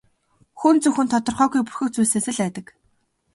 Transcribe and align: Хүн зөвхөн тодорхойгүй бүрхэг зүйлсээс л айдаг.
Хүн 0.59 0.75
зөвхөн 0.83 1.07
тодорхойгүй 1.11 1.61
бүрхэг 1.63 1.89
зүйлсээс 1.91 2.27
л 2.35 2.39
айдаг. 2.45 2.65